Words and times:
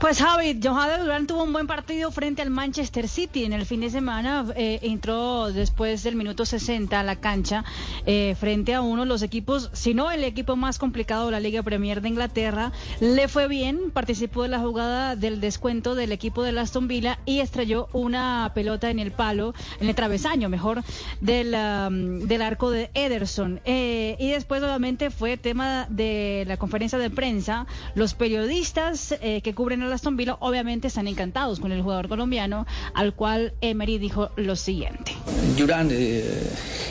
Pues 0.00 0.18
Javi, 0.18 0.60
Johan 0.62 1.00
Durán 1.00 1.26
tuvo 1.26 1.44
un 1.44 1.52
buen 1.54 1.66
partido 1.66 2.10
frente 2.10 2.42
al 2.42 2.50
Manchester 2.50 3.08
City 3.08 3.44
en 3.44 3.54
el 3.54 3.64
fin 3.64 3.80
de 3.80 3.88
semana. 3.88 4.44
eh, 4.54 4.80
entró 4.82 5.50
después 5.50 6.02
del 6.02 6.14
minuto 6.14 6.44
60 6.44 7.00
a 7.00 7.02
la 7.02 7.16
cancha 7.16 7.64
eh, 8.04 8.36
frente 8.38 8.74
a 8.74 8.82
uno 8.82 9.02
de 9.02 9.08
los 9.08 9.22
equipos, 9.22 9.70
si 9.72 9.94
no 9.94 10.10
el 10.10 10.22
equipo 10.24 10.56
más 10.56 10.78
complicado 10.78 11.26
de 11.26 11.32
la 11.32 11.40
Liga 11.40 11.62
Premier 11.62 12.02
de 12.02 12.08
Inglaterra. 12.08 12.72
Le 13.00 13.28
fue 13.28 13.48
bien, 13.48 13.90
participó 13.92 14.42
de 14.42 14.48
la 14.48 14.58
jugada 14.58 15.16
del 15.16 15.40
descuento 15.40 15.94
del 15.94 16.12
equipo 16.12 16.42
de 16.42 16.58
Aston 16.58 16.86
Villa 16.86 17.18
y 17.24 17.40
estrelló 17.40 17.88
una 17.94 18.52
pelota 18.54 18.90
en 18.90 18.98
el 18.98 19.10
palo, 19.12 19.54
en 19.80 19.88
el 19.88 19.94
travesaño, 19.94 20.50
mejor, 20.50 20.82
del, 21.22 21.54
um, 21.54 22.26
del 22.26 22.42
arco 22.42 22.70
de 22.70 22.90
Ederson. 22.92 23.60
Eh, 23.64 24.16
y 24.18 24.30
después, 24.32 24.62
obviamente, 24.62 25.10
fue 25.10 25.38
tema 25.38 25.86
de 25.88 26.44
la 26.46 26.58
conferencia 26.58 26.98
de 26.98 27.08
prensa. 27.08 27.66
Los 27.94 28.12
periodistas 28.14 29.14
eh, 29.22 29.40
que 29.40 29.54
cubren 29.54 29.82
a 29.92 29.94
Aston 29.96 30.16
Villa, 30.16 30.36
obviamente, 30.40 30.88
están 30.88 31.08
encantados 31.08 31.60
con 31.60 31.72
el 31.72 31.82
jugador 31.82 32.08
colombiano, 32.08 32.66
al 32.94 33.14
cual 33.14 33.52
Emery 33.60 33.98
dijo 33.98 34.30
lo 34.36 34.56
siguiente. 34.56 35.12
Durán, 35.56 35.88
eh, 35.92 36.24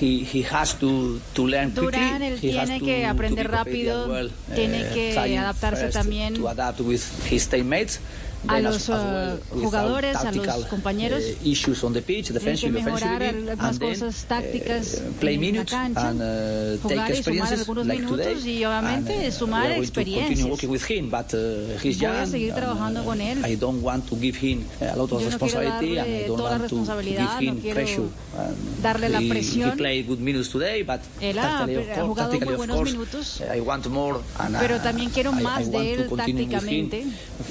he, 0.02 0.26
he 0.32 0.46
has 0.52 0.78
to, 0.80 1.20
to 1.34 1.48
learn. 1.48 1.74
Durán, 1.74 2.22
él 2.22 2.36
He 2.36 2.52
tiene 2.52 2.80
to- 2.80 2.86
que 2.86 3.02
to 3.04 3.10
aprender 3.10 3.48
prepared 3.50 3.66
rápido, 3.68 4.08
well. 4.10 4.32
tiene 4.56 4.82
Eh, 4.82 4.90
que 4.94 5.38
adaptarse 5.38 5.90
también 5.90 6.36
to 6.36 6.48
adapt 6.50 6.80
with 6.82 7.02
his 7.32 7.48
teammates. 7.48 8.00
A 8.48 8.60
los, 8.60 8.90
uh, 8.90 8.94
without 8.94 9.64
jugadores, 9.64 10.16
a 10.18 10.32
los 10.32 10.66
compañeros. 10.68 11.22
eh, 11.24 11.38
issues 11.46 11.84
on 11.84 11.94
the 11.94 12.02
pitch, 12.02 12.32
que 12.32 12.70
mejorar 12.72 13.24
and 13.24 13.48
then, 13.48 13.80
cosas 13.80 14.26
tácticas 14.28 14.96
eh, 14.96 15.12
play 15.20 15.36
en 15.36 15.42
la 15.42 15.48
minutes 15.48 15.72
cancha, 15.72 16.10
and 16.10 16.22
uh, 16.22 16.82
jugar 16.82 17.08
take 17.08 17.20
y 17.20 17.24
sumar 17.24 17.54
algunos 17.54 17.88
like 17.88 18.02
minutos 18.02 18.26
today. 18.28 18.58
y 18.60 18.66
obviamente 18.66 19.14
and, 19.14 19.28
uh, 19.28 19.32
sumar 19.32 19.72
experiencias. 19.72 20.44
working 20.50 20.70
with 20.70 20.84
him, 20.90 21.10
but 21.10 21.34
uh, 21.34 21.38
he's 21.82 22.00
Voy 22.00 22.08
a 22.08 22.26
seguir 22.26 22.52
and, 22.52 22.60
trabajando 22.60 23.04
con 23.06 23.22
él. 23.22 23.46
I 23.46 23.56
don't 23.56 23.82
want 23.84 24.08
to 24.10 24.16
give 24.20 24.38
him 24.38 24.66
a 24.82 24.96
lot 24.96 25.12
of 25.12 25.22
Yo 25.22 25.30
no 25.30 25.38
quiero 25.40 25.60
responsibility, 25.62 25.98
and 25.98 26.08
I 26.08 26.12
darle 26.12 26.28
don't 26.28 26.38
toda 26.38 26.44
la 26.44 26.50
want 26.50 26.58
to 26.58 26.64
responsabilidad, 26.76 27.40
give 27.40 27.48
no 27.48 27.54
him 27.56 27.62
quiero 27.62 27.76
pressure. 27.76 28.08
and 28.38 28.82
darle 28.84 29.10
la 29.10 29.20
presión. 29.20 29.72
He 29.72 29.76
played 29.78 30.08
good 30.08 30.20
minutes 30.20 30.50
today, 30.50 30.84
but 30.84 31.00
Él 31.22 31.38
ha- 31.40 31.66
jugado 32.06 32.34
muy 32.40 32.56
buenos 32.56 32.76
course, 32.78 32.92
minutos. 32.92 33.42
I 33.56 33.60
want 33.62 33.88
more, 33.88 34.20
and, 34.40 34.58
Pero 34.60 34.80
también 34.82 35.10
quiero 35.12 35.32
I- 35.32 35.40
I 35.40 35.44
más 35.44 35.72
de 35.72 35.94
él 35.94 36.10
tácticamente. 36.10 37.06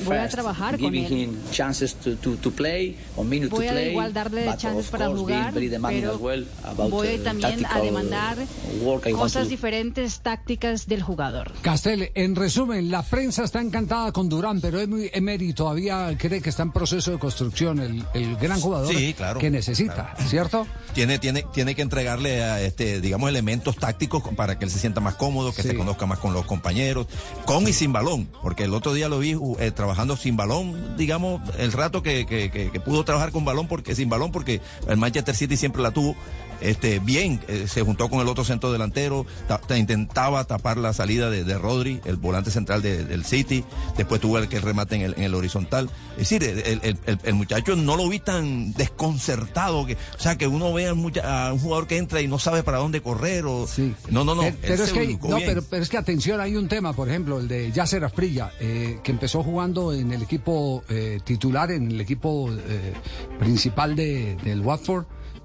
Voy 0.04 0.16
a 0.16 0.28
trabajar 0.28 0.78
con 0.82 0.92
giving 0.92 1.04
él. 1.06 1.12
him 1.28 1.36
chances 1.50 1.94
to, 1.94 2.16
to, 2.16 2.36
to 2.36 2.50
play, 2.50 2.96
or 3.16 3.24
minutes 3.24 3.50
Voy 3.50 3.64
to 3.64 3.70
a 3.70 3.72
play, 3.72 3.90
igual 3.92 4.12
darle 4.12 4.44
but 4.46 4.58
chances 4.58 4.86
of 4.86 4.90
para 4.90 5.06
course, 5.06 5.24
being 5.26 5.38
jugar, 5.40 5.54
very 5.54 5.68
demanding 5.68 6.02
pero 6.02 6.14
as 6.14 6.20
well 6.20 6.46
about, 6.64 6.90
voy 6.90 7.14
uh, 7.18 7.22
también 7.22 7.64
a 7.66 7.80
demandar 7.80 8.36
work 8.82 9.06
I 9.06 9.12
want 9.12 9.22
cosas 9.22 9.44
to- 9.44 9.48
diferentes 9.48 10.20
tácticas 10.20 10.86
del 10.86 11.02
jugador. 11.02 11.52
Castel, 11.62 12.10
en 12.14 12.34
resumen, 12.36 12.90
la 12.90 13.02
prensa 13.02 13.44
está 13.44 13.60
encantada 13.60 14.12
con 14.12 14.28
Durán, 14.28 14.60
pero 14.60 14.80
Em- 14.80 15.08
Emery 15.12 15.52
todavía 15.52 16.16
cree 16.18 16.40
que 16.40 16.50
está 16.50 16.62
en 16.62 16.72
proceso 16.72 17.10
de 17.10 17.18
construcción, 17.18 17.78
el, 17.80 18.04
el 18.14 18.36
gran 18.36 18.60
jugador 18.60 18.94
Sí, 18.94 19.14
claro, 19.14 19.38
que 19.40 19.50
necesita, 19.50 20.14
¿cierto? 20.26 20.66
Tiene, 20.94 21.18
tiene, 21.18 21.44
tiene 21.52 21.74
que 21.74 21.82
entregarle 21.82 22.42
a 22.42 22.60
este, 22.62 23.00
digamos, 23.00 23.28
elementos 23.28 23.76
tácticos 23.76 24.22
para 24.36 24.58
que 24.58 24.64
él 24.64 24.70
se 24.70 24.78
sienta 24.78 25.00
más 25.00 25.14
cómodo, 25.14 25.52
que 25.54 25.62
Sí. 25.62 25.68
se 25.68 25.74
conozca 25.76 26.06
más 26.06 26.18
con 26.18 26.32
los 26.32 26.44
compañeros, 26.46 27.06
con 27.44 27.66
y 27.68 27.72
sin 27.72 27.92
balón, 27.92 28.28
porque 28.42 28.64
el 28.64 28.74
otro 28.74 28.92
día 28.94 29.08
lo 29.08 29.18
vi 29.20 29.36
eh, 29.58 29.70
trabajando 29.70 30.16
sin 30.16 30.36
balón, 30.36 30.71
digamos, 30.96 31.40
el 31.58 31.72
rato 31.72 32.02
que, 32.02 32.26
que, 32.26 32.50
que- 32.50 32.70
que 32.70 32.80
pudo 32.80 33.04
trabajar 33.04 33.32
con 33.32 33.44
balón, 33.44 33.66
porque 33.68 33.94
sin 33.94 34.08
balón, 34.08 34.32
porque 34.32 34.60
el 34.88 34.96
Manchester 34.96 35.34
City 35.34 35.56
siempre 35.56 35.82
la 35.82 35.90
tuvo. 35.90 36.16
Este, 36.60 37.00
bien, 37.00 37.40
eh, 37.48 37.66
se 37.68 37.82
juntó 37.82 38.08
con 38.08 38.20
el 38.20 38.28
otro 38.28 38.44
centro 38.44 38.70
delantero, 38.70 39.26
ta- 39.48 39.58
ta- 39.58 39.76
intentaba 39.76 40.44
tapar 40.44 40.76
la 40.78 40.92
salida 40.92 41.28
de, 41.28 41.42
de 41.42 41.58
Rodri, 41.58 42.00
el 42.04 42.14
volante 42.14 42.52
central 42.52 42.82
de- 42.82 43.04
del 43.04 43.24
City, 43.24 43.64
después 43.96 44.20
tuvo 44.20 44.38
el 44.38 44.48
que 44.48 44.60
remate 44.60 44.94
en 44.94 45.02
el, 45.02 45.14
en 45.16 45.24
el 45.24 45.34
horizontal. 45.34 45.90
Es 46.12 46.28
decir, 46.30 46.44
el, 46.44 46.60
el- 46.84 46.98
el- 47.04 47.18
el 47.24 47.34
muchacho 47.34 47.74
no 47.74 47.96
lo 47.96 48.08
vi 48.08 48.20
tan 48.20 48.72
desconcertado, 48.74 49.86
que, 49.86 49.94
o 49.94 50.20
sea, 50.20 50.38
que 50.38 50.46
uno 50.46 50.72
ve 50.72 50.86
a 50.88 50.94
mucha- 50.94 51.48
a 51.48 51.52
un 51.52 51.58
jugador 51.58 51.88
que 51.88 51.96
entra 51.98 52.20
y 52.20 52.28
no 52.28 52.38
sabe 52.38 52.62
para 52.62 52.78
dónde 52.78 53.00
correr. 53.02 53.44
O, 53.46 53.66
Sí. 53.66 53.92
No, 54.10 54.22
no, 54.24 54.36
no. 54.36 54.42
Pero, 54.42 54.54
él 54.54 54.58
pero 54.62 54.84
es 54.84 54.90
se 54.90 54.94
que, 54.94 55.04
ubicó 55.06 55.28
no, 55.30 55.36
bien. 55.36 55.48
pero, 55.48 55.62
pero 55.68 55.82
es 55.82 55.88
que 55.88 55.96
atención, 55.98 56.40
hay 56.40 56.54
un 56.54 56.68
tema, 56.68 56.92
por 56.92 57.08
ejemplo, 57.08 57.40
el 57.40 57.48
de 57.48 57.72
Yasser 57.72 58.04
Asprilla, 58.04 58.52
eh, 58.60 59.00
que 59.02 59.10
empezó 59.10 59.42
jugando 59.42 59.92
en 59.92 60.12
el 60.12 60.22
equipo 60.22 60.51
eh, 60.88 61.20
titular, 61.24 61.70
en 61.70 61.90
el 61.90 62.00
equipo 62.00 62.50
eh, 62.52 62.92
principal 63.38 63.94
de, 63.96 64.36
del 64.44 64.60
Watford. 64.60 65.04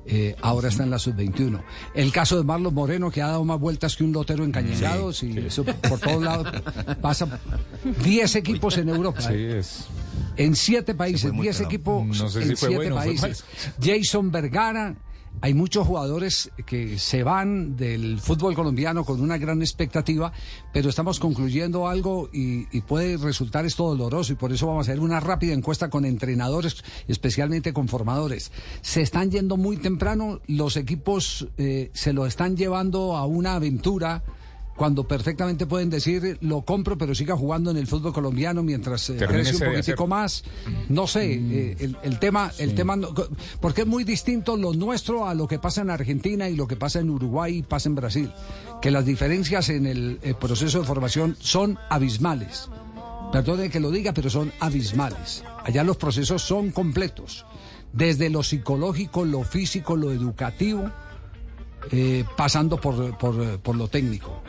eh, 0.09 0.35
ahora 0.41 0.69
está 0.69 0.83
en 0.83 0.89
la 0.89 0.99
sub-21. 0.99 1.61
El 1.93 2.11
caso 2.13 2.37
de 2.37 2.43
Marlon 2.43 2.73
Moreno, 2.73 3.11
que 3.11 3.21
ha 3.21 3.27
dado 3.27 3.43
más 3.43 3.59
vueltas 3.59 3.95
que 3.97 4.03
un 4.05 4.13
lotero 4.13 4.45
encañonado, 4.45 5.11
y 5.21 5.37
eso 5.39 5.65
por 5.65 5.99
todos 5.99 6.23
lados 6.23 6.47
pasa 7.01 7.39
10 8.03 8.35
equipos 8.35 8.77
en 8.77 8.87
Europa. 8.89 9.21
Sí, 9.21 9.33
¿eh? 9.33 9.59
es. 9.59 9.87
En 10.37 10.55
siete 10.55 10.93
países, 10.95 11.23
fue 11.23 11.31
muy 11.31 11.43
10 11.43 11.57
pelado. 11.57 11.69
equipos 11.73 12.05
No 12.05 12.29
sé 12.29 12.41
en 12.41 12.49
si 12.49 12.55
fue 12.55 12.69
siete 12.69 12.75
bueno 12.75 12.95
o 12.95 13.01
fue 13.01 13.17
países. 13.17 13.43
Jason 13.81 14.31
Vergara, 14.31 14.95
hay 15.41 15.53
muchos 15.53 15.85
jugadores 15.85 16.51
que 16.65 16.97
se 16.97 17.23
van 17.23 17.75
del 17.75 18.19
fútbol 18.19 18.55
colombiano 18.55 19.05
con 19.05 19.21
una 19.21 19.37
gran 19.37 19.61
expectativa, 19.61 20.31
pero 20.73 20.89
estamos 20.89 21.19
concluyendo 21.19 21.87
algo 21.87 22.29
y, 22.33 22.65
puede 22.87 23.17
resultar 23.17 23.65
esto 23.65 23.83
doloroso 23.83 24.31
y 24.31 24.35
por 24.35 24.53
eso 24.53 24.67
vamos 24.67 24.87
a 24.87 24.91
hacer 24.91 25.01
una 25.01 25.19
rápida 25.19 25.53
encuesta 25.53 25.89
con 25.89 26.05
entrenadores, 26.05 26.83
especialmente 27.07 27.73
con 27.73 27.87
formadores. 27.87 28.51
Se 28.81 29.01
están 29.01 29.29
yendo 29.29 29.57
muy 29.57 29.77
temprano, 29.77 30.39
los 30.47 30.77
equipos 30.77 31.47
eh, 31.57 31.91
se 31.93 32.13
lo 32.13 32.25
están 32.25 32.55
llevando 32.55 33.17
a 33.17 33.25
una 33.25 33.55
aventura 33.55 34.23
cuando 34.77 35.05
perfectamente 35.07 35.65
pueden 35.65 35.89
decir 35.89 36.37
lo 36.41 36.61
compro 36.61 36.97
pero 36.97 37.13
siga 37.15 37.35
jugando 37.35 37.71
en 37.71 37.77
el 37.77 37.87
fútbol 37.87 38.13
colombiano 38.13 38.63
mientras 38.63 39.09
eh, 39.09 39.17
crece 39.17 39.55
un 39.55 39.59
poquitico 39.71 40.03
hacer. 40.03 40.07
más 40.07 40.43
no 40.87 41.07
sé 41.07 41.33
eh, 41.33 41.75
el, 41.79 41.97
el 42.03 42.19
tema 42.19 42.51
el 42.59 42.75
tema 42.75 42.95
no- 42.95 43.09
porque 43.59 43.81
es 43.81 43.87
muy 43.87 44.03
distinto 44.03 44.55
lo 44.55 44.73
nuestro 44.73 45.27
a 45.27 45.33
lo 45.33 45.47
que 45.47 45.59
pasa 45.59 45.81
en 45.81 45.89
Argentina 45.89 46.47
y 46.47 46.55
lo 46.55 46.67
que 46.67 46.75
pasa 46.75 46.99
en 46.99 47.09
Uruguay 47.09 47.57
y 47.57 47.63
pasa 47.63 47.89
en 47.89 47.95
Brasil 47.95 48.31
que 48.81 48.91
las 48.91 49.05
diferencias 49.05 49.69
en 49.69 49.85
el, 49.87 50.19
eh, 50.21 50.35
proceso 50.39 50.79
de 50.79 50.85
formación 50.85 51.35
son 51.39 51.79
abismales. 51.89 52.69
Perdone 53.33 53.69
que 53.71 53.79
lo 53.79 53.89
diga 53.91 54.13
pero 54.13 54.29
son 54.29 54.53
abismales. 54.59 55.43
Allá 55.65 55.83
los 55.83 55.97
procesos 55.97 56.43
son 56.43 56.69
completos 56.71 57.45
desde 57.93 58.29
lo 58.29 58.43
psicológico 58.43 59.25
lo 59.25 59.43
físico 59.43 59.95
lo 59.95 60.11
educativo 60.11 60.91
eh, 61.91 62.23
pasando 62.35 62.77
por, 62.77 63.17
por, 63.17 63.59
por 63.59 63.75
lo 63.75 63.87
técnico. 63.87 64.41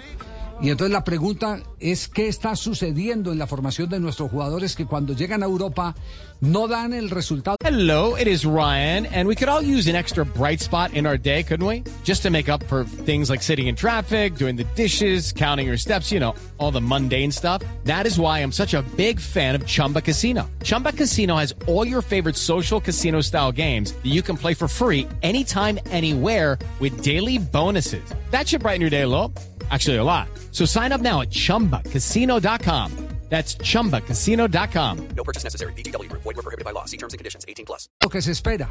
Y 0.61 0.71
entonces 0.71 0.93
la 0.93 1.05
pregunta 1.05 1.61
es 1.79 2.09
qué 2.09 2.27
está 2.27 2.57
sucediendo 2.57 3.31
en 3.31 3.39
la 3.39 3.47
formación 3.47 3.89
de 3.89 4.01
nuestros 4.01 4.29
jugadores 4.29 4.75
que 4.75 4.87
cuando 4.87 5.13
llegan 5.13 5.45
a 5.45 5.47
Europa 5.47 5.95
no 6.41 6.67
dan 6.67 6.93
el 6.93 7.11
resultado. 7.11 7.57
Hello, 7.65 8.17
it 8.17 8.27
is 8.27 8.45
Ryan, 8.45 9.07
and 9.07 9.29
we 9.29 9.37
could 9.37 9.49
all 9.49 9.63
use 9.63 9.89
an 9.89 9.95
extra 9.95 10.25
bright 10.25 10.61
spot 10.61 10.93
in 10.95 11.07
our 11.07 11.17
day, 11.17 11.45
couldn't 11.45 11.65
we? 11.65 11.85
Just 12.03 12.23
to 12.25 12.31
make 12.31 12.49
up 12.49 12.65
for 12.65 12.85
things 13.05 13.31
like 13.31 13.41
sitting 13.41 13.69
in 13.69 13.77
traffic, 13.77 14.35
doing 14.35 14.57
the 14.57 14.65
dishes, 14.75 15.33
counting 15.33 15.69
your 15.69 15.77
steps, 15.77 16.11
you 16.11 16.19
know, 16.19 16.35
all 16.59 16.73
the 16.73 16.81
mundane 16.81 17.31
stuff. 17.31 17.63
That 17.85 18.07
is 18.07 18.19
why 18.19 18.41
I'm 18.41 18.53
such 18.53 18.75
a 18.75 18.83
big 18.97 19.21
fan 19.21 19.55
of 19.55 19.65
Chumba 19.65 20.01
Casino. 20.01 20.51
Chumba 20.65 20.93
Casino 20.93 21.37
has 21.37 21.55
all 21.69 21.87
your 21.87 22.03
favorite 22.03 22.37
social 22.37 22.81
casino 22.81 23.21
style 23.21 23.53
games 23.53 23.93
that 23.93 24.11
you 24.11 24.23
can 24.23 24.37
play 24.37 24.55
for 24.55 24.67
free 24.67 25.07
anytime, 25.23 25.79
anywhere 25.91 26.59
with 26.81 27.01
daily 27.03 27.39
bonuses. 27.39 28.03
That 28.31 28.49
should 28.49 28.63
brighten 28.63 28.81
your 28.81 28.91
day 28.91 29.03
a 29.03 29.09
little. 29.09 29.33
Actually, 29.71 29.97
a 29.97 30.05
lot. 30.05 30.29
So 30.53 30.65
sign 30.65 30.93
up 30.93 31.01
now 31.01 31.21
at 31.23 31.31
chumbacasino.com. 31.31 33.09
That's 33.29 33.57
chumbacasino.com. 33.57 35.09
No 35.15 35.23
purchase 35.23 35.45
necessary. 35.45 35.73
VGW 35.75 36.09
Group. 36.09 36.23
Void 36.23 36.37
were 36.37 36.43
prohibited 36.43 36.65
by 36.65 36.73
law. 36.73 36.87
See 36.87 36.97
terms 36.97 37.13
and 37.13 37.19
conditions. 37.19 37.45
18 37.47 37.67
plus. 37.67 37.89
lo 38.03 38.09
que 38.09 38.23
se 38.23 38.33
espera. 38.33 38.71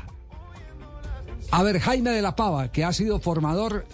A 1.52 1.64
ver, 1.64 1.80
Jaime 1.80 2.10
de 2.10 2.22
la 2.22 2.36
Pava, 2.36 2.72
que 2.72 2.84
ha 2.84 2.92
sido 2.92 3.20
formador, 3.20 3.86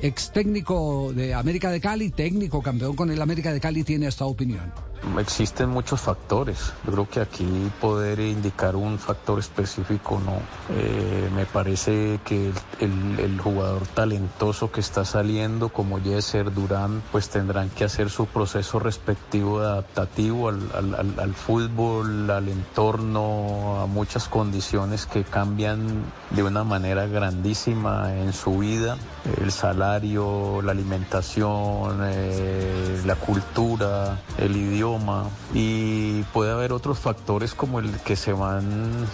ex 0.00 0.30
técnico 0.30 1.12
de 1.12 1.34
América 1.34 1.70
de 1.70 1.80
Cali, 1.80 2.10
técnico 2.10 2.62
campeón 2.62 2.96
con 2.96 3.10
el 3.10 3.20
América 3.20 3.52
de 3.52 3.60
Cali, 3.60 3.84
tiene 3.84 4.06
esta 4.06 4.24
opinión. 4.24 4.72
existen 5.18 5.68
muchos 5.68 6.00
factores. 6.00 6.72
Yo 6.86 6.92
creo 6.92 7.08
que 7.10 7.20
aquí 7.20 7.46
poder 7.80 8.20
indicar 8.20 8.76
un 8.76 8.98
factor 8.98 9.38
específico 9.38 10.20
no. 10.24 10.40
Eh, 10.78 11.23
me 11.44 11.50
parece 11.50 12.20
que 12.24 12.52
el, 12.80 13.38
jugador 13.38 13.86
talentoso 13.88 14.72
que 14.72 14.80
está 14.80 15.04
saliendo 15.04 15.68
como 15.68 15.98
Yeser, 15.98 16.54
Durán, 16.54 17.02
pues 17.12 17.28
tendrán 17.28 17.68
que 17.68 17.84
hacer 17.84 18.08
su 18.08 18.24
proceso 18.24 18.78
respectivo 18.78 19.60
adaptativo 19.60 20.48
al, 20.48 20.70
al, 20.74 21.14
al 21.18 21.34
fútbol, 21.34 22.30
al 22.30 22.48
entorno, 22.48 23.82
a 23.82 23.86
muchas 23.86 24.26
condiciones 24.28 25.04
que 25.04 25.24
cambian 25.24 26.04
de 26.30 26.42
una 26.42 26.64
manera 26.64 27.06
grandísima 27.06 28.14
en 28.14 28.32
su 28.32 28.58
vida. 28.58 28.96
El 29.38 29.52
salario, 29.52 30.62
la 30.62 30.72
alimentación, 30.72 31.98
eh, 32.04 33.02
la 33.04 33.16
cultura, 33.16 34.18
el 34.38 34.56
idioma 34.56 35.24
y 35.52 36.22
puede 36.32 36.52
haber 36.52 36.72
otros 36.72 36.98
factores 36.98 37.54
como 37.54 37.80
el 37.80 37.90
que 38.00 38.16
se 38.16 38.32
van 38.32 39.06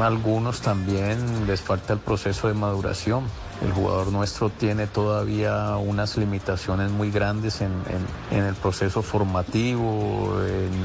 algunos 0.00 0.60
también 0.60 1.46
les 1.46 1.60
falta 1.60 1.92
el 1.92 1.98
proceso 2.00 2.48
de 2.48 2.54
maduración. 2.54 3.24
El 3.62 3.72
jugador 3.72 4.12
nuestro 4.12 4.50
tiene 4.50 4.86
todavía 4.86 5.76
unas 5.76 6.16
limitaciones 6.16 6.90
muy 6.90 7.10
grandes 7.10 7.62
en, 7.62 7.72
el 8.30 8.54
proceso 8.54 9.02
formativo, 9.02 10.34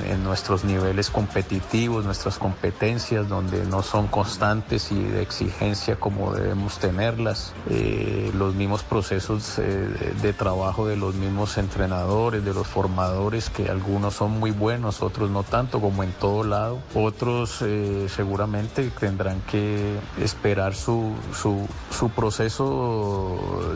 en, 0.10 0.24
nuestros 0.24 0.64
niveles 0.64 1.10
competitivos, 1.10 2.06
nuestras 2.06 2.38
competencias, 2.38 3.28
donde 3.28 3.66
no 3.66 3.82
son 3.82 4.08
constantes 4.08 4.92
y 4.92 5.02
de 5.02 5.22
exigencia 5.22 5.98
como 5.98 6.34
debemos 6.34 6.78
tenerlas. 6.78 7.54
Eh, 7.70 8.32
los 8.36 8.56
mismos 8.56 8.84
procesos 8.84 9.60
eh, 9.60 10.14
de 10.22 10.34
trabajo 10.34 10.88
de 10.88 10.96
los 10.96 11.16
mismos 11.16 11.58
entrenadores, 11.58 12.46
de 12.46 12.54
los 12.54 12.68
formadores, 12.68 13.50
que 13.50 13.70
algunos 13.70 14.14
son 14.14 14.40
muy 14.40 14.52
buenos, 14.52 15.02
otros 15.02 15.30
no 15.30 15.44
tanto, 15.44 15.82
como 15.82 16.04
en 16.04 16.12
todo 16.14 16.44
lado. 16.44 16.80
Otros 16.96 17.62
eh, 17.62 18.08
seguramente 18.08 18.90
tendrán 19.00 19.42
que 19.42 19.98
esperar 20.20 20.76
su 20.76 21.16
proceso 22.16 22.61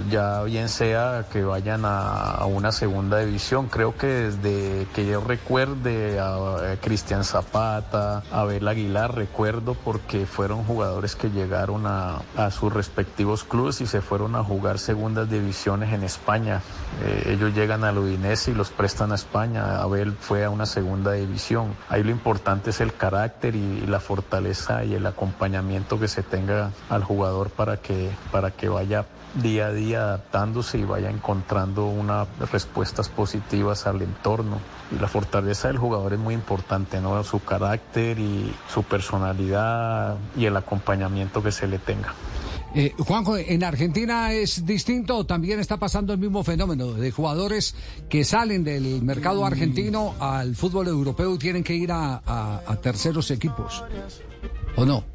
ya 0.10 0.44
bien 0.44 0.70
sea 0.70 1.26
que 1.32 1.44
vayan 1.44 1.86
a, 1.86 2.32
a, 2.32 2.46
una 2.46 2.72
segunda 2.72 3.20
división. 3.20 3.68
Creo 3.68 3.96
que 3.98 4.08
desde 4.08 4.88
que 4.94 5.06
yo 5.06 5.22
recuerde 5.22 6.20
a, 6.20 6.78
Cristian 6.82 7.24
Zapata, 7.24 8.24
a 8.32 8.42
Abel 8.42 8.68
Aguilar, 8.68 9.16
recuerdo 9.16 9.74
porque 9.74 10.26
fueron 10.26 10.64
jugadores 10.64 11.16
que 11.16 11.30
llegaron 11.30 11.86
a, 11.86 12.22
a, 12.36 12.52
sus 12.52 12.72
respectivos 12.72 13.44
clubes 13.44 13.82
y 13.82 13.88
se 13.88 14.02
fueron 14.02 14.36
a 14.36 14.44
jugar 14.44 14.80
segundas 14.80 15.30
divisiones 15.30 15.94
en 15.94 16.04
España. 16.04 16.62
Eh, 17.04 17.34
ellos 17.34 17.54
llegan 17.54 17.84
al 17.84 17.98
Udinese 17.98 18.52
y 18.52 18.54
los 18.54 18.70
prestan 18.70 19.12
a 19.12 19.16
España. 19.16 19.82
Abel 19.82 20.14
fue 20.14 20.46
a 20.46 20.50
una 20.50 20.66
segunda 20.66 21.14
división. 21.14 21.76
Ahí 21.90 22.04
lo 22.04 22.12
importante 22.12 22.70
es 22.70 22.82
el 22.82 22.94
carácter 22.94 23.56
y, 23.56 23.82
y 23.84 23.88
la 23.88 24.00
fortaleza 24.00 24.84
y 24.86 24.94
el 24.94 25.06
acompañamiento 25.06 26.00
que 26.00 26.08
se 26.08 26.24
tenga 26.24 26.72
al 26.90 27.04
jugador 27.04 27.50
para 27.50 27.78
que, 27.78 28.12
para 28.32 28.52
que 28.52 28.70
vaya 28.76 29.06
día 29.42 29.68
a 29.68 29.72
día 29.72 30.02
adaptándose 30.02 30.78
y 30.78 30.84
vaya 30.84 31.10
encontrando 31.10 31.86
unas 31.86 32.28
respuestas 32.52 33.08
positivas 33.08 33.88
al 33.88 34.02
entorno. 34.02 34.60
Y 34.92 35.00
la 35.00 35.08
fortaleza 35.08 35.70
del 35.70 35.78
jugador 35.78 36.14
es 36.14 36.20
muy 36.20 36.34
importante, 36.34 37.00
¿no? 37.00 37.24
Su 37.24 37.40
carácter 37.44 38.20
y 38.20 38.54
su 38.74 38.84
personalidad 38.84 40.18
y 40.38 40.46
el 40.46 40.58
acompañamiento 40.58 41.42
que 41.42 41.52
se 41.52 41.68
le 41.68 41.80
tenga. 41.80 42.14
Eh, 42.76 42.94
Juanjo, 42.98 43.38
¿en 43.38 43.64
Argentina 43.64 44.34
es 44.34 44.66
distinto 44.66 45.18
o 45.20 45.26
también 45.26 45.62
está 45.62 45.78
pasando 45.78 46.12
el 46.12 46.20
mismo 46.20 46.44
fenómeno 46.44 46.92
de 46.92 47.10
jugadores 47.10 47.74
que 48.10 48.26
salen 48.26 48.66
del 48.66 49.02
mercado 49.02 49.46
argentino 49.46 50.16
al 50.20 50.58
fútbol 50.58 50.90
europeo 50.90 51.36
y 51.36 51.38
tienen 51.38 51.64
que 51.64 51.74
ir 51.74 51.94
a, 51.94 52.22
a, 52.26 52.62
a 52.68 52.76
terceros 52.76 53.32
equipos? 53.32 53.82
¿O 54.76 54.84
no? 54.84 55.06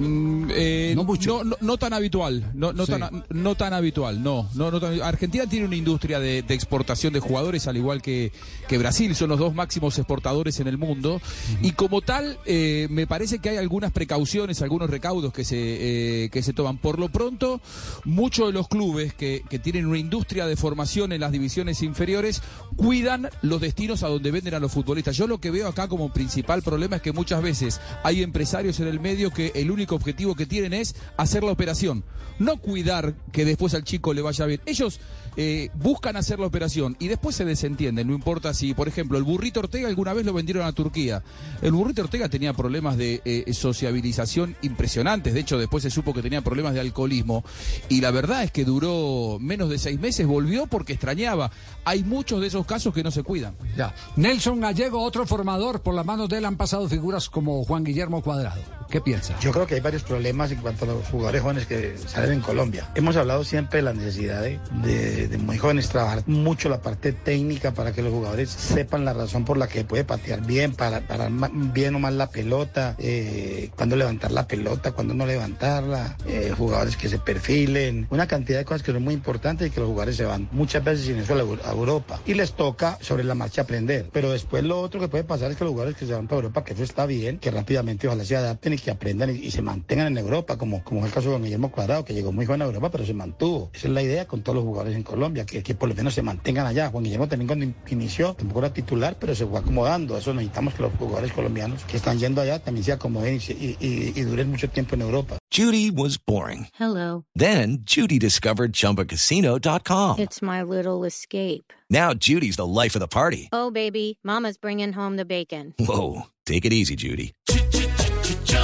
Mm, 0.00 0.50
eh, 0.54 0.92
no, 0.96 1.04
mucho. 1.04 1.44
No, 1.44 1.50
no, 1.50 1.56
no, 1.60 1.76
tan 1.76 1.92
habitual, 1.92 2.50
no, 2.54 2.72
no, 2.72 2.86
sí. 2.86 2.92
tan, 2.92 3.24
no 3.28 3.54
tan 3.54 3.74
habitual, 3.74 4.22
no. 4.22 4.48
no, 4.54 4.70
no 4.70 4.80
tan, 4.80 5.00
Argentina 5.02 5.46
tiene 5.46 5.66
una 5.66 5.76
industria 5.76 6.18
de, 6.18 6.42
de, 6.42 6.54
exportación 6.54 7.12
de 7.12 7.20
jugadores, 7.20 7.66
al 7.66 7.76
igual 7.76 8.00
que, 8.00 8.32
que, 8.66 8.78
Brasil, 8.78 9.14
son 9.14 9.28
los 9.28 9.38
dos 9.38 9.54
máximos 9.54 9.98
exportadores 9.98 10.58
en 10.58 10.68
el 10.68 10.78
mundo. 10.78 11.16
Uh 11.16 11.18
-huh. 11.18 11.68
Y 11.68 11.72
como 11.72 12.00
tal, 12.00 12.38
eh, 12.46 12.88
me 12.90 13.06
parece 13.06 13.40
que 13.40 13.50
hay 13.50 13.58
algunas 13.58 13.92
precauciones, 13.92 14.62
algunos 14.62 14.88
recaudos 14.88 15.34
que 15.34 15.44
se, 15.44 15.56
eh, 15.58 16.30
que 16.30 16.42
se 16.42 16.54
toman. 16.54 16.78
Por 16.78 16.98
lo 16.98 17.10
pronto, 17.10 17.60
muchos 18.04 18.46
de 18.46 18.52
los 18.54 18.68
clubes 18.68 19.12
que, 19.12 19.44
que 19.50 19.58
tienen 19.58 19.84
una 19.84 19.98
industria 19.98 20.46
de 20.46 20.56
formación 20.56 21.12
en 21.12 21.20
las 21.20 21.30
divisiones 21.30 21.82
inferiores 21.82 22.42
cuidan 22.76 23.28
los 23.42 23.60
destinos 23.60 24.02
a 24.02 24.08
donde 24.08 24.30
venden 24.30 24.54
a 24.54 24.60
los 24.60 24.72
futbolistas. 24.72 25.14
Yo 25.16 25.26
lo 25.26 25.38
que 25.38 25.50
veo 25.50 25.68
acá 25.68 25.88
como 25.88 26.10
principal 26.10 26.62
problema 26.62 26.96
es 26.96 27.02
que 27.02 27.12
muchas 27.12 27.42
veces 27.42 27.80
hay 28.02 28.22
empresarios 28.22 28.80
en 28.80 28.88
el 28.88 28.98
medio 28.98 29.30
que 29.30 29.52
el 29.54 29.70
único 29.70 29.89
objetivo 29.94 30.34
que 30.34 30.46
tienen 30.46 30.72
es 30.72 30.94
hacer 31.16 31.42
la 31.42 31.52
operación, 31.52 32.04
no 32.38 32.56
cuidar 32.56 33.14
que 33.32 33.44
después 33.44 33.74
al 33.74 33.84
chico 33.84 34.14
le 34.14 34.22
vaya 34.22 34.46
bien. 34.46 34.60
Ellos 34.66 35.00
eh, 35.36 35.70
buscan 35.74 36.16
hacer 36.16 36.40
la 36.40 36.46
operación 36.46 36.96
y 36.98 37.08
después 37.08 37.36
se 37.36 37.44
desentienden, 37.44 38.08
no 38.08 38.14
importa 38.14 38.52
si, 38.54 38.74
por 38.74 38.88
ejemplo, 38.88 39.16
el 39.18 39.24
burrito 39.24 39.60
Ortega 39.60 39.88
alguna 39.88 40.12
vez 40.12 40.26
lo 40.26 40.32
vendieron 40.32 40.66
a 40.66 40.72
Turquía. 40.72 41.22
El 41.62 41.72
burrito 41.72 42.02
Ortega 42.02 42.28
tenía 42.28 42.52
problemas 42.52 42.96
de 42.96 43.22
eh, 43.24 43.52
sociabilización 43.52 44.56
impresionantes, 44.62 45.34
de 45.34 45.40
hecho 45.40 45.58
después 45.58 45.82
se 45.82 45.90
supo 45.90 46.12
que 46.12 46.22
tenía 46.22 46.42
problemas 46.42 46.74
de 46.74 46.80
alcoholismo 46.80 47.44
y 47.88 48.00
la 48.00 48.10
verdad 48.10 48.42
es 48.42 48.50
que 48.50 48.64
duró 48.64 49.38
menos 49.40 49.68
de 49.68 49.78
seis 49.78 50.00
meses, 50.00 50.26
volvió 50.26 50.66
porque 50.66 50.94
extrañaba. 50.94 51.50
Hay 51.84 52.04
muchos 52.04 52.40
de 52.40 52.48
esos 52.48 52.66
casos 52.66 52.92
que 52.92 53.02
no 53.02 53.10
se 53.10 53.22
cuidan. 53.22 53.54
Ya. 53.76 53.94
Nelson 54.16 54.60
Gallego, 54.60 55.02
otro 55.02 55.26
formador, 55.26 55.82
por 55.82 55.94
las 55.94 56.06
manos 56.06 56.28
de 56.28 56.38
él 56.38 56.44
han 56.44 56.56
pasado 56.56 56.88
figuras 56.88 57.28
como 57.28 57.64
Juan 57.64 57.84
Guillermo 57.84 58.22
Cuadrado. 58.22 58.60
¿Qué 58.90 59.00
piensa? 59.00 59.38
Yo 59.40 59.52
creo 59.52 59.66
que 59.66 59.79
hay 59.80 59.82
varios 59.82 60.02
problemas 60.02 60.52
en 60.52 60.58
cuanto 60.58 60.84
a 60.84 60.88
los 60.88 61.08
jugadores 61.08 61.40
jóvenes 61.40 61.66
que 61.66 61.96
salen 61.96 62.32
en 62.32 62.40
Colombia. 62.40 62.90
Hemos 62.94 63.16
hablado 63.16 63.44
siempre 63.44 63.78
de 63.78 63.82
la 63.82 63.94
necesidad 63.94 64.42
de, 64.42 64.60
de, 64.84 65.28
de, 65.28 65.38
muy 65.38 65.56
jóvenes 65.56 65.88
trabajar 65.88 66.22
mucho 66.26 66.68
la 66.68 66.82
parte 66.82 67.12
técnica 67.12 67.72
para 67.72 67.92
que 67.92 68.02
los 68.02 68.12
jugadores 68.12 68.50
sepan 68.50 69.04
la 69.04 69.14
razón 69.14 69.44
por 69.44 69.56
la 69.56 69.68
que 69.68 69.84
puede 69.84 70.04
patear 70.04 70.44
bien, 70.44 70.72
para 70.72 71.00
parar 71.00 71.30
bien 71.30 71.94
o 71.94 71.98
mal 71.98 72.18
la 72.18 72.30
pelota, 72.30 72.94
eh, 72.98 73.70
cuándo 73.74 73.96
levantar 73.96 74.32
la 74.32 74.46
pelota, 74.46 74.92
cuándo 74.92 75.14
no 75.14 75.24
levantarla, 75.24 76.16
eh, 76.26 76.52
jugadores 76.56 76.96
que 76.96 77.08
se 77.08 77.18
perfilen, 77.18 78.06
una 78.10 78.26
cantidad 78.26 78.58
de 78.58 78.64
cosas 78.66 78.82
que 78.82 78.92
son 78.92 79.02
muy 79.02 79.14
importantes 79.14 79.68
y 79.68 79.70
que 79.70 79.80
los 79.80 79.88
jugadores 79.88 80.16
se 80.16 80.24
van 80.24 80.48
muchas 80.52 80.84
veces 80.84 81.06
sin 81.06 81.18
eso 81.18 81.34
a 81.34 81.70
Europa 81.72 82.20
y 82.26 82.34
les 82.34 82.52
toca 82.52 82.98
sobre 83.00 83.24
la 83.24 83.34
marcha 83.34 83.62
aprender. 83.62 84.10
Pero 84.12 84.30
después 84.30 84.62
lo 84.62 84.80
otro 84.80 85.00
que 85.00 85.08
puede 85.08 85.24
pasar 85.24 85.50
es 85.50 85.56
que 85.56 85.64
los 85.64 85.72
jugadores 85.72 85.96
que 85.96 86.06
se 86.06 86.12
van 86.12 86.26
para 86.26 86.36
Europa, 86.36 86.64
que 86.64 86.74
eso 86.74 86.82
está 86.82 87.06
bien, 87.06 87.38
que 87.38 87.50
rápidamente 87.50 88.06
ojalá 88.06 88.24
se 88.24 88.36
adapten 88.36 88.74
y 88.74 88.78
que 88.78 88.90
aprendan 88.90 89.30
y, 89.30 89.38
y 89.38 89.50
se 89.50 89.62
mantengan 89.70 90.08
en 90.08 90.18
Europa, 90.18 90.58
como, 90.58 90.82
como 90.82 91.00
es 91.00 91.06
el 91.06 91.12
caso 91.12 91.30
de 91.30 91.38
Guillermo 91.38 91.70
Cuadrado, 91.70 92.04
que 92.04 92.12
llegó 92.12 92.32
muy 92.32 92.44
joven 92.44 92.62
a 92.62 92.64
Europa, 92.64 92.90
pero 92.90 93.06
se 93.06 93.14
mantuvo. 93.14 93.70
Esa 93.72 93.86
es 93.86 93.94
la 93.94 94.02
idea 94.02 94.26
con 94.26 94.42
todos 94.42 94.56
los 94.56 94.64
jugadores 94.64 94.96
en 94.96 95.04
Colombia, 95.04 95.46
que, 95.46 95.62
que 95.62 95.74
por 95.74 95.88
lo 95.88 95.94
menos 95.94 96.12
se 96.14 96.22
mantengan 96.22 96.66
allá. 96.66 96.90
Juan 96.90 97.04
Guillermo 97.04 97.28
también 97.28 97.46
cuando 97.46 97.66
inició, 97.88 98.34
tampoco 98.34 98.60
era 98.60 98.72
titular, 98.72 99.16
pero 99.18 99.34
se 99.34 99.46
fue 99.46 99.60
acomodando. 99.60 100.18
Eso 100.18 100.34
necesitamos 100.34 100.74
que 100.74 100.82
los 100.82 100.92
jugadores 100.94 101.32
colombianos 101.32 101.84
que 101.84 101.96
están 101.96 102.18
yendo 102.18 102.40
allá 102.40 102.58
también 102.58 102.84
se 102.84 102.92
acomoden 102.92 103.36
y, 103.36 103.52
y, 103.52 103.76
y, 103.80 104.12
y 104.16 104.22
duren 104.22 104.50
mucho 104.50 104.68
tiempo 104.68 104.96
en 104.96 105.02
Europa. 105.02 105.38
Judy 105.52 105.90
was 105.90 106.16
boring. 106.18 106.66
Hello. 106.78 107.24
Then 107.34 107.78
Judy 107.84 108.18
discovered 108.18 108.72
chumbacasino.com. 108.72 110.18
It's 110.18 110.42
my 110.42 110.62
little 110.62 111.04
escape. 111.04 111.72
Now 111.88 112.14
Judy's 112.14 112.56
the 112.56 112.66
life 112.66 112.94
of 112.94 113.00
the 113.00 113.08
party. 113.08 113.48
Oh, 113.52 113.70
baby, 113.70 114.18
Mama's 114.24 114.58
bringing 114.58 114.92
home 114.92 115.16
the 115.16 115.24
bacon. 115.24 115.74
Whoa. 115.78 116.26
Take 116.46 116.64
it 116.64 116.72
easy, 116.72 116.96
Judy. 116.96 117.32